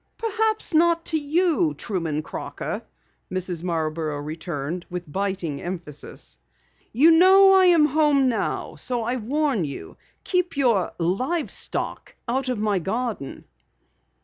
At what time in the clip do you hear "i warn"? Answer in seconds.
9.03-9.63